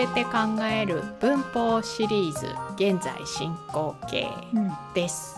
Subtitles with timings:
[0.00, 0.30] べて考
[0.64, 4.30] える文法シリーズ現在進行形
[4.94, 5.36] です、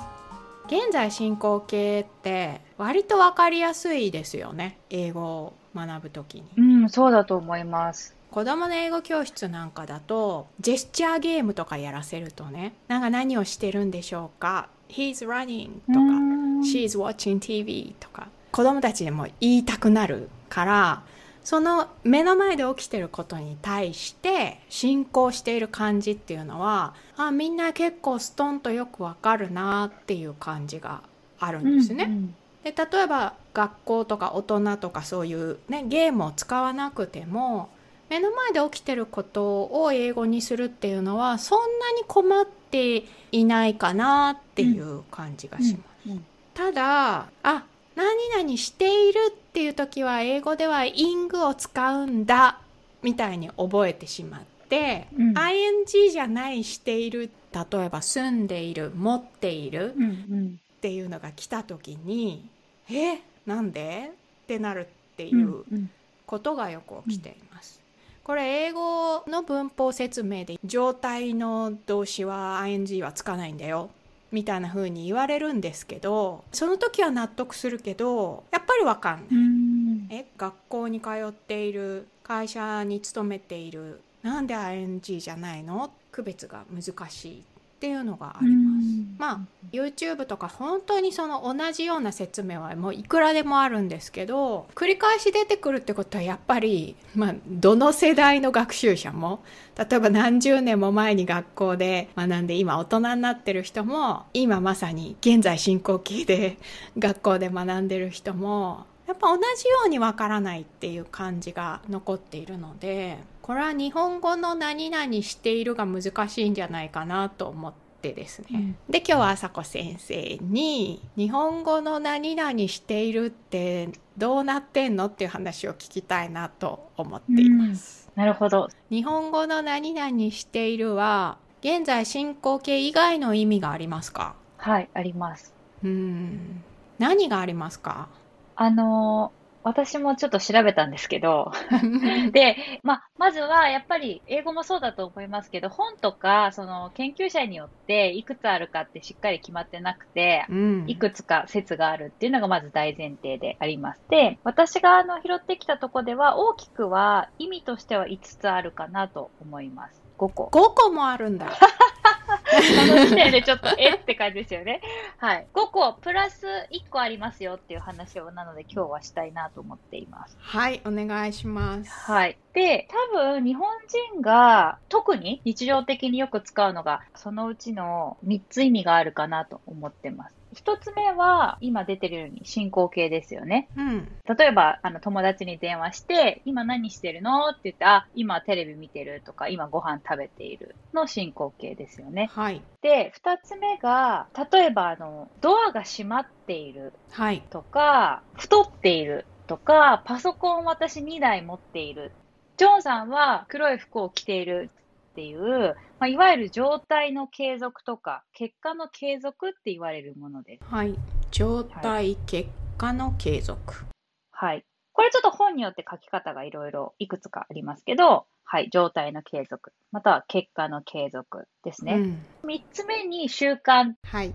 [0.67, 6.44] 現在進行形って割と分かりやすいですよね英語を学ぶときに。
[6.56, 8.15] うん、そうだと思います。
[8.30, 16.60] 子供の英語教室なんかだとジェスチャーゲームとかやらせるとねなんか何をしてるんでしょうか He's running とかうん。
[16.60, 21.02] She's watching TV とか子供たちでも言いたくなるから
[21.45, 31.02] その目の前で起きてることに対して進行している感じっていうのはあみんな結構ストンとよくわかるなっていう感じが
[31.41, 32.05] あるんですね。
[32.05, 37.70] うんで例えば学校とか大人とかそういう、ね、ゲームを使わなくても
[38.09, 46.10] 目の前で起きてることを英語にするっていうのはそんなに困っていないかなっていう感じがします。
[46.10, 52.59] うんただあ何々しているっていう時は英語では ing を使うんだ
[53.02, 55.35] みたいに覚えてしまって、うん。
[55.37, 60.60] ing じゃないしている例えば住んでいる持っているうんうん。
[60.77, 62.49] っていうのが来た時に
[62.90, 64.10] えなんで？
[64.44, 65.90] ってなるっていうんううん。
[66.27, 67.80] ことがよく起きています。
[68.24, 73.90] これ英語の文法説明で状態の動詞は ing はつかないんだよ
[74.33, 79.27] みたいな風に言われるんですけどその時は納得するけどやっぱりわかんない。
[79.30, 80.08] うん。
[80.11, 85.92] え学校に通っている会社に勤めているなんで ing じゃないの？
[86.11, 87.39] 区別が難しい。
[87.41, 87.42] っ
[87.83, 88.86] ていうのがあります。
[89.19, 89.41] まあ
[89.72, 99.42] YouTube とか本当にその同じような説明はもういくらでもあるんですけど繰り返し出てくるってことはやっぱり、まあ、どの世代の学習者も
[99.77, 106.58] 例えば何十年も前に学校で学んで今大人になってる人も今まさに現在進行形で
[106.98, 118.77] 学校で学んでる人もやっぱ同じようにわからないっていう感じが残っているのでこれは日本語の何々しているが難しいんじゃないかなと思ってですね、うん。
[118.90, 128.69] で今日は朝子先生に日本語の何々しているってどうなってんのっていう話を聞きたいなと思っています、なるほど。
[128.91, 134.35] 日本語の何々しているは現在進行形以外の意味がありますか？
[134.59, 135.55] はい、あります。
[135.85, 136.62] うん。
[136.99, 138.09] 何がありますか？
[138.57, 141.53] あのー私もちょっと調べたんですけど、
[142.33, 154.03] で、まあ、まずはやっぱり英語もそうだと思いますけど、本とか、その研究者によっていくつあるかってしっかり決まってなくて、うんいくつか説があるっていうのがまず大前提であります。
[154.11, 160.03] で、私があの拾ってきたとこでは大きくは意味としては5つあるかなと思います。
[160.19, 160.44] 5個。
[160.47, 161.67] 5個もあるんだそ
[162.87, 164.81] の時点でちょっとえって感じですよね。
[165.19, 165.47] はい。
[165.53, 170.37] 5個プラス1個ありますよっていう話をなので今日はしたいなと思っています。
[170.38, 172.38] はいお願いしますはい。
[172.53, 173.69] で、多分日本
[174.12, 180.42] 人が特に日常的によく使うのがそのうちの3つ意味があるかなと思ってます。
[180.55, 183.69] 1つ目は今出てるように進行形ですよね。
[183.77, 192.31] うん例えば、あの、友達に電話して、今何してるのって言って、あ、今テレビ見てるとか、今ご飯食べているの進行形ですよね。
[192.33, 202.12] はいで、二つ目が、例えば、あの、ドアが閉まっているはいとか、太っているとか、パソコン私2台持っている。
[202.57, 204.71] ジョンさんは黒い服を着ている
[205.12, 210.65] っていう、まあ、いわゆる状態の継続とか、結果の継続って言われるものです。
[210.65, 210.95] はい
[211.31, 213.87] 状態結果の継続
[214.33, 214.65] はい。
[214.93, 218.69] これちょっと本によって書き方がいろいろいくつかありますけど、はい。
[218.71, 221.94] 状態の継続、または結果の継続ですね。
[221.94, 224.34] うん三、つ目に習慣はい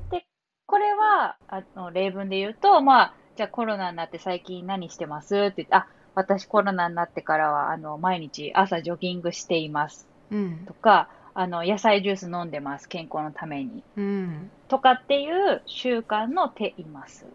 [0.67, 13.83] これは、あの、例文で言うと、まあ、じゃあコロナになって最近何してますって言って、あ、私コロナになってからは、あの、毎日朝ジョギングしていますうんとか、あの、野菜ジュース飲んでます、健康のために。
[13.95, 17.25] うんとかっていう習慣のています。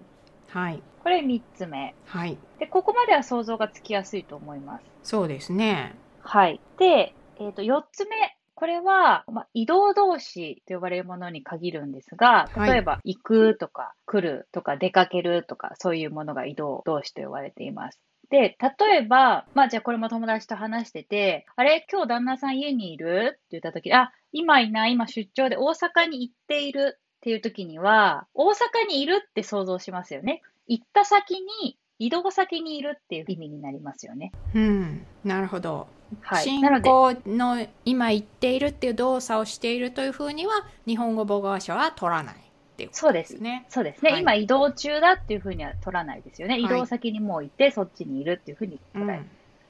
[0.48, 1.94] はいこれ三つ目。
[2.04, 4.84] はいで、ここまでは想像がつきやすいと思います。
[5.02, 6.60] そうですねはい。
[6.78, 8.16] で、えっ、と、四つ目。
[8.54, 17.98] これは、まあ、移動動詞と呼ばれるものに限るんですが、はい例えば、行くとか、来るとか、出かけるとか、そういうものが移動動詞と呼ばれています。
[18.32, 23.32] で、例えば、まあ、じゃあこれも友達と話してて、あれ今日旦那さん家にいる？
[23.34, 26.98] って言った時、あ、今いない、今出張で大阪に行っている？
[26.98, 30.40] っていう時には、大阪にいるって想像しますよね。
[30.66, 32.98] 行った先に、移動先にいる？
[32.98, 34.32] っていう意味になりますよね。
[34.54, 35.86] うんなるほど
[36.22, 36.44] はい。
[36.44, 42.36] 進行の今言っているっていう動作をしているというふうには日本語母語話者は取らない
[42.72, 43.66] っていうこそうでとですすね。
[43.68, 46.54] そうですね、はい今移動中だっていうふうには取らないですよね。
[46.54, 49.24] はい移動先にもういて、そっちにいるっていうふうに捉える。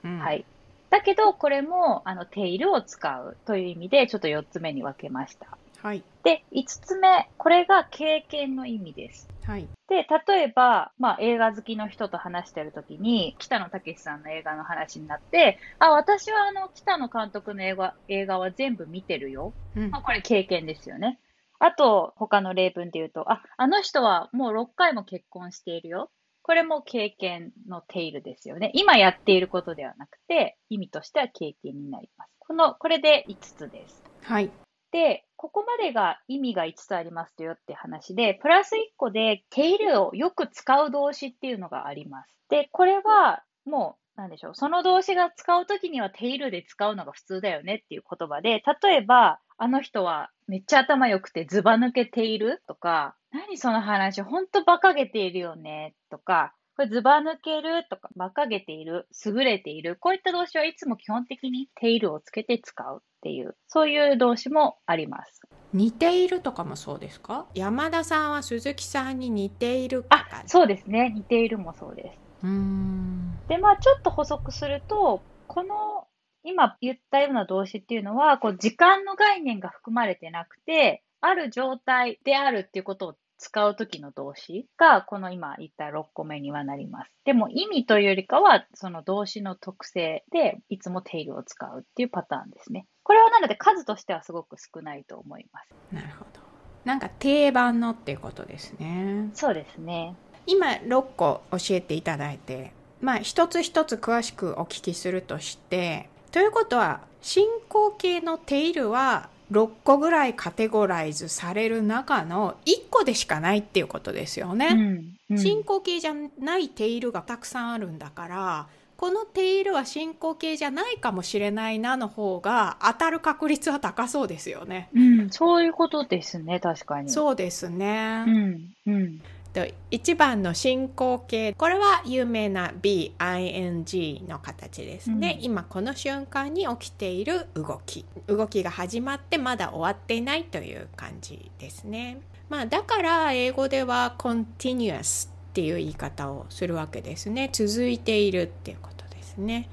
[0.04, 0.44] うんはい。
[0.90, 5.58] だけど、これも、あの、テイルを使うという意味で、ちょっと4つ目に分けました。
[5.80, 6.04] はい。
[6.22, 9.30] で、5つ目、これが経験の意味です。
[9.42, 9.66] はい。
[9.88, 19.54] で、例えば、まあ、映画好きの人と話してるときに、北野武さんの映画の話になって、あ、私はあの、北野監督の映画映画は全部見てるよ。
[19.74, 21.18] うんまあ、これ経験ですよね。
[21.62, 26.10] あと、他の例文で言うと、あ、あの人はもう6回も結婚しているよ。
[26.42, 28.72] これも経験のテイルですよね。
[28.74, 32.32] 今やっていることではなくて、意味としては経験になります。
[32.40, 34.02] この、これで5つです。
[34.22, 34.50] はい。
[34.90, 42.36] で、ここまでが意味が5つありますよって話で、プラス1個でテイルをよく使う動詞っていうのがあります。
[42.48, 65.42] で、これはもう、なんでしょう、その動詞が使うときにはテイルで使うのが普通だよねっていう言葉で、例えば、あの人はめっちゃ頭良くてズバ抜けているとか、何その話、ほんと馬鹿げているよねとか、これズバ抜けるとか、馬鹿げている、優れている、こういった動詞はいつも基本的にテイルをつけて使うっていう、そういう動詞もあります。
[65.72, 67.46] 似ているとかもそうですか？
[67.54, 71.10] 山田さんは鈴木さんに似ているとあか、そうですね。
[71.14, 72.18] 似ているもそうです。
[72.44, 76.01] うーんで、まあちょっと補足すると、この
[76.44, 87.12] 今言ったような動詞っていうのは、こう時間の概念が含まれてなくて、ある状態であるっていうことを使うときの動詞が、この今言った6個目にはなります。
[87.24, 92.86] でも意味というよりかは、その動詞の特性でいつもテイルを使うっていうパターンですね。
[93.02, 95.68] これはなので数としてはすごく少ないと思います。
[95.92, 96.40] なるほど
[96.84, 100.14] なんか定番のっていうことですねそうですね。
[100.46, 114.68] 今6個教えていただいてまあ一つ一つ詳しくお聞きするとしてということは進行形のテイルは6個ぐらいカテゴライズされる中の1個でしかないっていうことですよね。
[114.72, 114.80] うん。
[114.80, 118.66] うん進行形じゃないテイルがたくさんあるんだから
[118.98, 124.90] このテイルは進行形じゃないかもしれないなの方が当たる確率は高そうですよね。
[124.94, 127.10] うん、そういうことですね、確かに。
[127.10, 128.24] そうですね。
[128.28, 129.22] うん、うん。
[129.52, 129.60] と
[129.90, 135.44] 1番の進行形これは有名な BING の形ですね、うん。
[135.44, 138.04] 今この瞬間に起きている動き。
[138.26, 142.20] 動きが始まってまだ終わっていないという感じですね。
[142.48, 147.50] まあだから英語では continuous っていう言い方をするわけですね。
[147.52, 149.68] 続いているっていうことですね。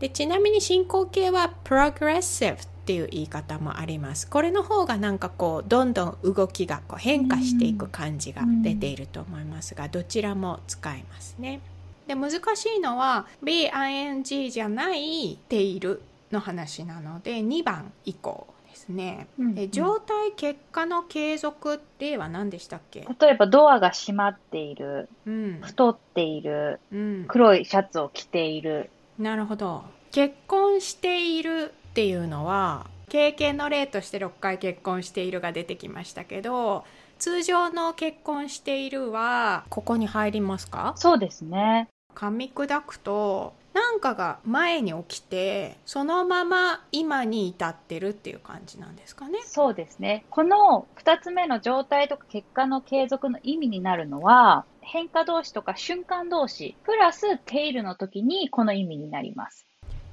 [0.00, 4.28] でちなみに進行形は progressive っていう言い方もあります。
[4.28, 11.60] これの方がなんかこうどんどん動きがこう変化していく感じが出ていると思いますが、どちらも使えますね。
[12.06, 23.08] で難しいのは BING じゃないているの話なので2番以降ですね、うんで状態結果の継続例は何でしたっけ？
[23.18, 28.90] 例えばドアが閉まっている、うん、太っている、うん、黒いシャツを着ている。
[29.18, 29.84] なるほど。
[30.10, 36.84] 結婚しているっていうのは経験の例として6回結婚しているが出てきましたけど
[37.20, 40.94] 通常の結婚しているはここに入りますか？
[40.96, 41.88] そうですね。
[42.16, 49.38] 噛み砕くと何かが前に起きてそのまま今に至ってるっていう感じなんですかね？
[49.44, 50.24] そうですね。
[50.30, 59.64] この二つ目の状態とか結果の継続の意味になるのは、変化動詞とか瞬間動詞、プラステイルの時にこの意味になります。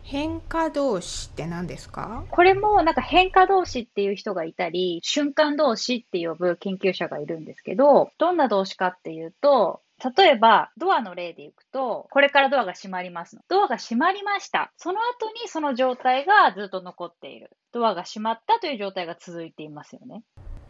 [0.04, 2.26] 変化動詞って何ですか？
[2.30, 9.82] これもなんか変化動詞っていう人がいたり、瞬間動詞って呼ぶ研究者がいるんですけど、どんな動詞かっていうと、
[10.18, 13.44] 例えば、ドアの例でいくと、これからドアが閉まりますの。
[13.48, 14.72] ドアが閉まりました。
[14.76, 17.52] その後にその状態がずっと残っている。
[17.72, 20.24] ドアが閉まったという状態が続いていますよね。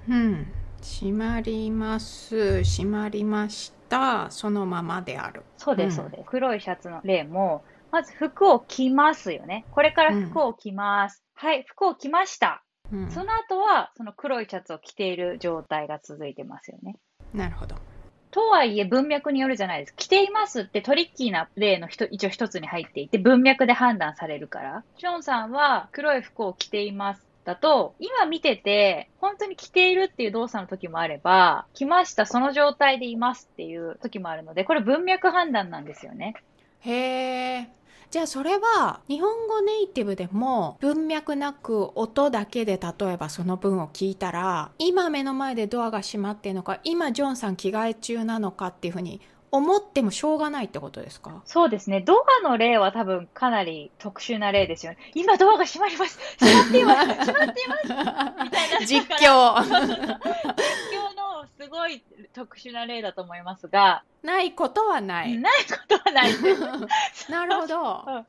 [0.10, 0.48] うん
[0.82, 6.24] 閉まります閉まりましたそのままであるそうです、うんそうです。
[6.26, 9.66] 黒いシャツの例も、まず服を着ますよね。
[9.72, 11.24] これから服を着ます。
[11.36, 12.64] はい、服を着ました。
[12.92, 16.98] うんその後は、その黒いシャツを着ている状態が続いてますよね。
[17.34, 17.76] なるほど
[18.32, 19.98] とはいえ文脈によるじゃないですか。
[19.98, 24.84] 着ていますってトリッキーな例の一一応一つに入っていて文脈で判断されるから。
[24.98, 27.26] ジョンさんは黒い服を着ています。
[27.44, 36.36] だと、今見てて、本当に着ているっていう動作の時もあれば、着ました、その状態でいますっていう時もあるので、これ文脈判断なんですよね。
[36.82, 37.70] へえ
[38.12, 51.42] じゃあそれは日本語ネイティブでも文脈なく音だけで例えばその文を聞いたら今目の前でドアが閉まってるのか今ジョンさん着替え中なのかっていうふうに思ってもしょうがないってことですか？
[51.46, 52.00] そうですね。
[52.02, 52.16] ド
[52.46, 54.98] アの例は多分かなり特殊な例ですよね。
[55.14, 56.18] 今ドアが閉まります。
[56.40, 57.08] 閉まっています。
[57.08, 57.84] 閉まっています。
[58.46, 58.86] みたいな。
[58.86, 59.96] 実況 実況
[61.18, 66.32] のすごい特殊な例だと思いますが、ないことはない、ないことはない。
[67.30, 68.26] なるほど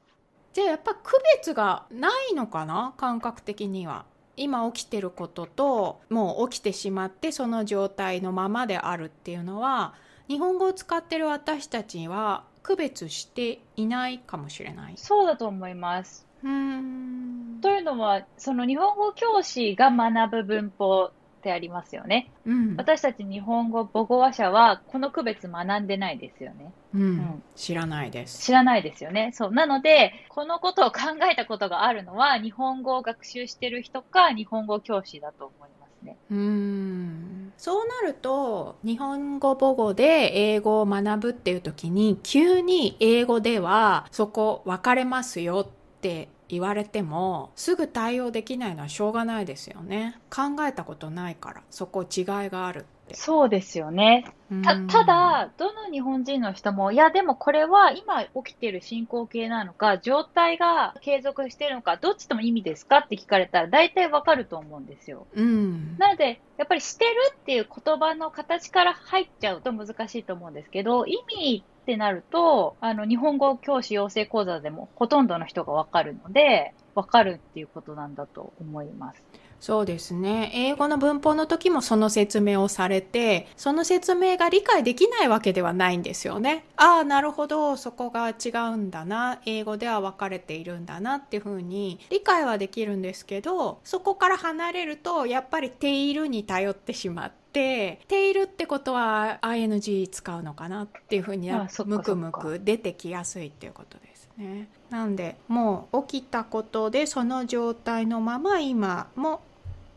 [0.52, 2.94] じゃあやっぱ区別がないのかな？
[2.96, 4.04] 感覚的には。
[4.36, 9.92] 今起きてることともう起きてしまってその状態のままであるっていうのは
[10.26, 14.94] 日本語を使ってる私たちは区別していないかもしれない。
[14.96, 16.26] そうだと思います。
[16.42, 21.12] うんというのはその日本語教師が学ぶ文法
[21.42, 22.30] ってありますよね。
[22.46, 26.72] うん、私たち日本語母語話者はこの区別学んでないですよね。
[26.94, 28.44] うん、うん、知らないです。
[28.44, 29.32] 知らないですよね。
[29.34, 29.50] そう。
[29.52, 36.16] なので、このことを考えたことがあるのは日本語を学習してる人か日本語教師だと思いますね。
[36.30, 50.20] うんそうなると日本語母語で英語を学ぶっていう時に急に英語ではそこ分かれますよって言われてもすぐ対応できないのはしょうがないですよね。
[50.28, 51.62] 考えたことないから。
[51.70, 52.84] そこ違いがある。
[53.01, 54.24] っそうですよね。
[54.64, 79.22] たただどの日本人の人もいやでもこれは今起きてる進行形なのか状態が継続してるのかどっちとも意味ですかって聞かれたら大体わかると思うんですよ、うん、なのでやっぱりしてるっていう言葉の形から入っちゃうと難しいと思うんですけど意味ってなると、あの、日本語教師養成講座でもほとんどの人がわかるので、わかるっていうことなんだと思います。
[79.62, 80.50] そうですね。
[80.54, 86.64] 英語の文法の時もその説明をされて、その説明が理解できないわけではないんですよね。
[86.76, 101.52] ああ、なるほど、そこが違うんだな、英語では分かれているんだなっていうふうに理解はできるんですけど、そこから離れると、やっぱりているに頼ってしまって、ているってことは ing 使うのかなっていうふうに
[101.86, 104.68] むくむく出てきやすいっていうことですね。
[104.90, 109.42] なんでもう起きたことでその状態のまま今も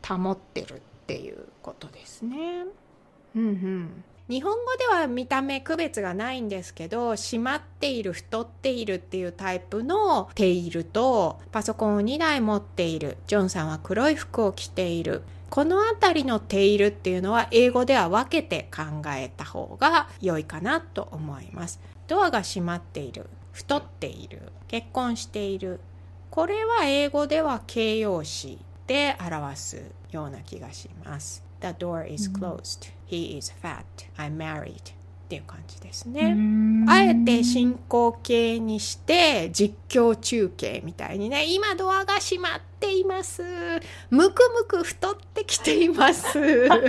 [0.07, 2.65] 保ってるっていうことですね。
[3.35, 4.03] うんうん。
[4.27, 15.21] 日本語では見た目区別がないんですけど閉まっている太っているっていうタイプのテイルとパソコンを2台持っているジョンさんは黒い服を着ている。
[15.51, 21.79] この辺りのテイルっていうのは英語では分けて考えた方が良いかなと思います。
[22.07, 25.79] ドアが閉まっている太っている結婚している。
[26.31, 33.85] これは英語では形容詞で表すような気がします The door is closed、He is fat
[34.17, 34.93] I'm married
[35.35, 36.35] っていう感じですね。
[36.87, 43.43] あえて進行形にして実況中継みたいにね今ドアが閉まっています。
[44.09, 46.37] むくむく太ってきています。
[46.39, 46.79] やだ、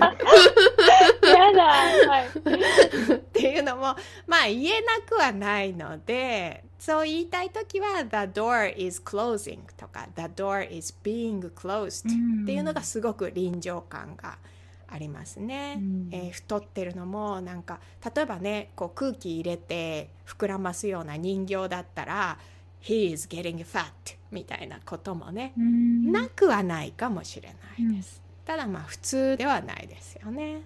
[1.66, 3.82] はい、っていうのも
[4.26, 14.38] まあ言えなくはないのでそう言いたい時は The door is closing とか The door is being closed っていうのがすごく臨場感が
[14.88, 17.80] ありますね、うん、えー、太ってるのもなんか
[18.14, 22.38] 例えばねこう空気入れて膨らますような人形だったら
[22.82, 23.84] 「He is getting fat」
[24.30, 27.96] みたいなこともね、うん、なくはないかもしれない。
[27.96, 30.62] です、うん、ただまあ普通ではないですよね。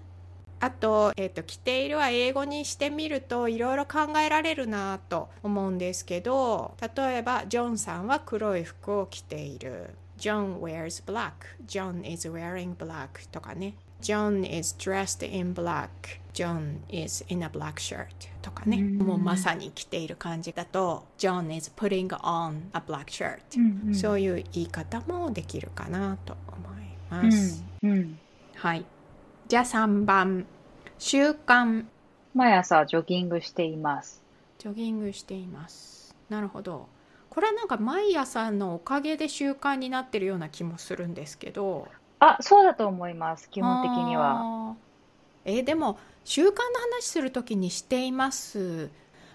[0.62, 9.94] あと,、えーと、着ているは英語にしてみるといろいろ考えられるなと思うんですけど例えばジョンさんは黒い服を着ている。
[10.18, 11.32] John wears black.
[11.66, 16.20] John is wearing black とかね John is dressed in black.
[16.32, 18.06] John is in a black shirt
[18.40, 28.18] とかね、もうまさに着ている感じだと John is putting on a black shirt、うんうん、そういう言い方もできるかなと思います、うんうん、
[28.54, 28.84] はい。
[29.48, 30.46] じゃあ3番
[30.98, 31.84] 習慣。
[32.34, 34.22] 毎朝ジョギングしています。
[34.58, 36.14] ジョギングしています。
[36.28, 36.88] なるほど。
[37.30, 41.86] これはなんか毎朝のおかげで習慣になってるような気もするんですけど
[42.20, 44.76] あ、そうだと思います、基本的には。
[45.44, 46.54] えー、でも、習慣の
[46.98, 48.90] 話するときにしています。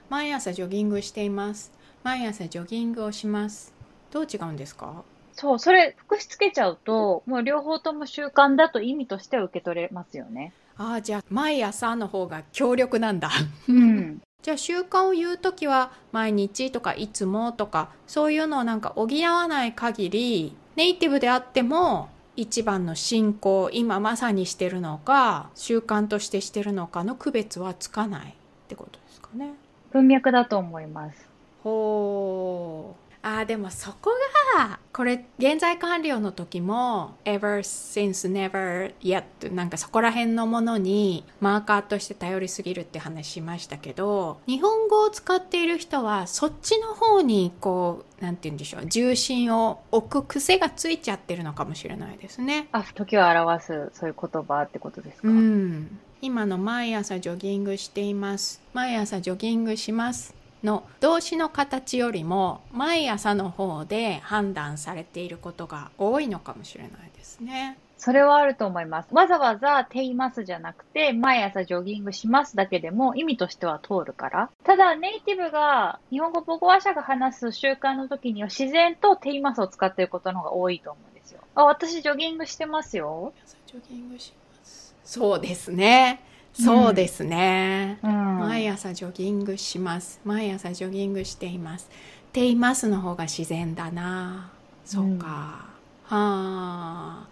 [0.09, 1.71] 毎朝ジョギングしています。
[2.03, 3.73] 毎朝ジョギングをします。
[4.11, 5.03] どう違うんですか？
[5.33, 10.53] そう、それ、複しつけちゃうと、もう両方とも習慣だと意味としては受け取れますよね。
[10.77, 13.31] ああ、じゃあ、毎朝の方が強力なんだ。
[13.67, 14.21] うん。
[14.43, 28.33] じゃあ習慣を言う時は毎日とかいつもとかそういうのをなんか補わない限りネイティブであっても一番の信仰今まさにしてるのか習慣としてしてるのかの区別はつかないっ
[28.67, 29.53] てことですかね。
[29.91, 31.29] 文脈だと思います。
[31.63, 34.11] ほうあでもそこ
[34.55, 52.67] がこれ現在完了の時も ever since never yet なんかそこら辺のものにマーカーとして頼りすぎるって話しましたけど日本語を使っている人はそっちの方にこうなんて言うんでしょう重心を置く癖がついちゃってるのかもしれないですね。
[52.71, 55.27] あ時を表すそういう言葉ってことですか？
[55.27, 55.99] うん。
[56.21, 58.61] 今の毎朝ジョギングしています。
[58.73, 60.33] 毎朝ジョギングします
[60.65, 67.77] の動詞の形よりも毎朝の方で判断されていることが多いのかもしれないですね。
[67.97, 69.07] それはあると思います。
[69.13, 74.49] わざわざていますじゃなくて、毎朝ジョギングしますだけでも意味としては通るから。
[74.63, 81.39] ただ、ネイティブが、日本語母語話者が話す習慣の時には自然とていますを使っていることの方が多いと思うんですよ。
[81.55, 83.33] あ、私ジョギングしてますよ。
[83.65, 84.95] ジョギングします。
[85.03, 86.21] そうですね。
[86.57, 90.21] そうですね、うん、毎朝ジョギングします。
[90.23, 91.89] 毎朝ジョギングしています。
[92.31, 94.51] ていますの方が自然だな。
[94.85, 95.05] そうか。
[95.05, 95.67] うん、は
[96.07, 97.27] あ。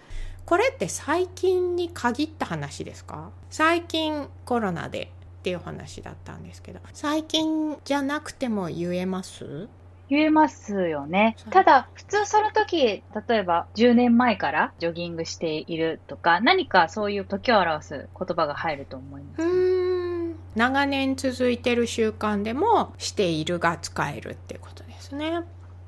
[0.46, 3.32] これって最近に限った話ですか？
[3.50, 9.70] 最近コロナでっていう話だったんですけど最近じゃなくても言えます？
[10.14, 11.36] 言えますよね。
[11.50, 19.42] ただ、普通その時、例えば10年前からジョギングしているとか、何かそういう時を表す言葉が入ると思います。
[19.42, 25.42] うん長年続いてる習慣でもしているが使えるってことですね。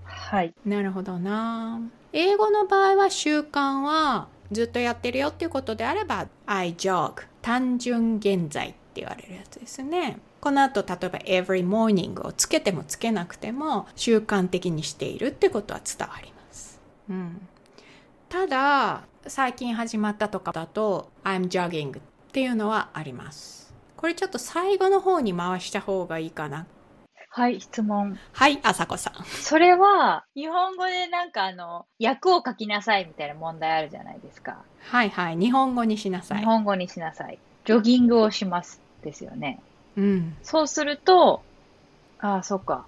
[0.03, 0.53] はい。
[0.65, 1.79] なるほどな。
[2.13, 17.41] 英語の場合は習慣はずっとやってるよっていうことであれば I jog 単純現在って言われるやつですねこの後例えば every morning をつけてもつけなくても習慣的にしているってことは伝わります、うん、
[18.29, 26.67] ただ最近始まったとかだと I'm jogging っていうのはありますこれちょっと最後の方に回した方がいいかな
[27.31, 28.17] はい、質問。
[28.31, 29.25] はい、あさこさん。
[29.25, 34.63] それは、日本語でなんかあの、訳を書きなさいみたいな問題あるじゃないですか。
[34.83, 36.39] はいはい、日本語にしなさい。
[36.39, 37.37] 日本語にしなさい。
[37.65, 39.59] ジョギングをしますですよね。
[39.97, 40.35] うん。
[40.43, 41.41] そうすると、
[42.19, 42.85] ああ、そっか。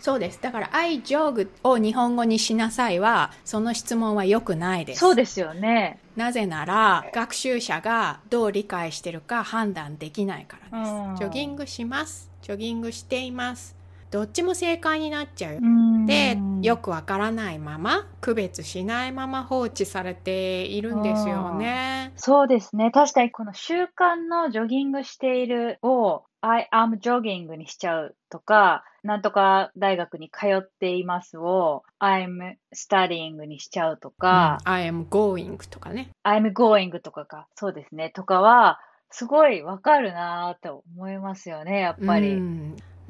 [0.00, 0.40] そうです。
[0.42, 5.00] だから、I jog を日本語にしなさいは、その質問は良くないです。
[5.00, 5.98] そうですよね。
[6.16, 11.24] なぜなら、学習者がどう理解してるか判断できないからです。
[11.24, 12.30] ジョギングします。
[12.42, 13.81] ジョギングしています
[14.12, 15.58] どっちも正解になっちゃう
[16.06, 36.10] でよくわからないまま区別しないまま放置されているんですよねそうですね確かにこの習慣のジョギングしているを I am jogging にしちゃうとか、なんとか大学に通っていますを I'm studying にしちゃうとか、うん、I am going とかね。
[36.24, 37.46] I'm going とかか。
[37.54, 38.10] そうですね。
[38.10, 38.80] とかは、
[39.12, 42.42] すごいわかるなと思いますよね、やっぱり。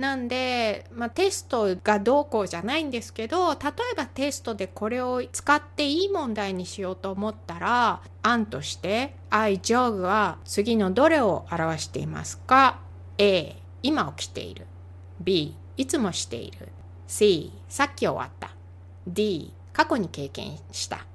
[0.03, 3.59] なんで、まあ、テストがどうこうじゃないんですけど例
[3.93, 12.81] えばテストでこれを使っていい問題にしようと思ったら案として「I jog」は次のどれを表していますか
[13.17, 14.67] ？A 今起きている。
[15.21, 16.71] B いつもしている。
[17.07, 18.51] C さっき終わった。
[19.07, 21.07] D 過去に経験した。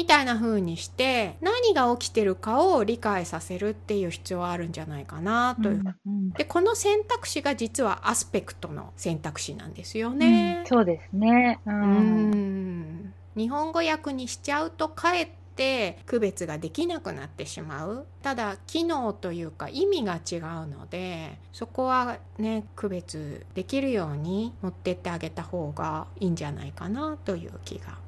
[0.00, 10.60] みたいな風にして何が起きてるかを理解させるっていう必要はあるんじゃないかなという、うんうん、でこの選択肢が実はアスペクトの選択肢なんですよね。
[10.60, 18.06] うん、そうですね、うん、日本語訳にしちゃうとかえって区別ができなくなってしまう。
[18.22, 27.98] ただ機能というか意味が違うのでそこはね区別できるように持ってってあげた方がいいんじゃないかなという気が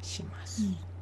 [0.00, 0.62] します。
[0.62, 0.93] うん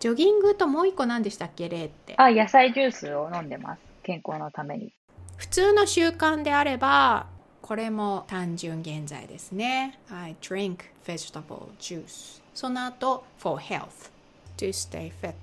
[0.00, 2.14] ジョギングともう一個何でしたっけ例って。
[2.16, 3.80] あ、野菜ジュースを飲んでます。
[4.02, 4.92] 健康のために。
[5.36, 7.26] 普通の習慣であれば、
[7.62, 9.98] これも単純現在ですね。
[10.10, 12.40] I drink vegetable juice.
[12.54, 14.10] その後、for health.
[14.56, 15.34] to stay fit.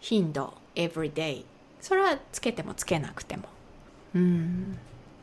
[0.00, 1.44] 頻度、every day.
[1.80, 3.44] それはつけてもつけなくても。
[4.14, 4.78] うん。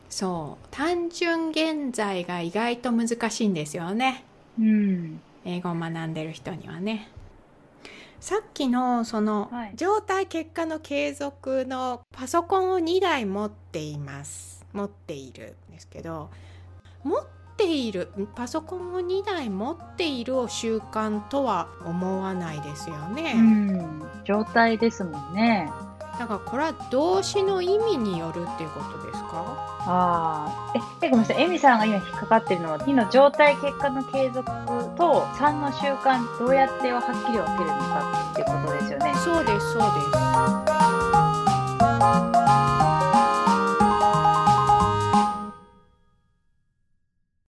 [0.08, 0.68] そう。
[0.70, 4.24] 単純現在が意外と難しいんですよね。
[4.58, 5.20] うん。
[5.44, 7.08] 英語を学んでる人にはね。
[8.26, 16.28] さっきのその状態結果の継続のパソコンを2台持っています持っているんですけど
[17.04, 17.24] 持っ
[17.56, 23.34] ているパソコンを2台持っているを習慣とは思わないですよね。
[23.36, 25.70] うん状態ですもんね。
[26.18, 29.44] なんかこれは動詞の意味によるっていうことですか？
[29.88, 31.42] ああえごめんなさい。
[31.42, 34.44] エミさんが今引っかかってるのは2の状態結果の継続
[34.96, 39.14] と3の習慣どうやってははっきり分けるのかっていうことですよね。
[39.16, 39.88] そうですそうで
[42.72, 42.75] す。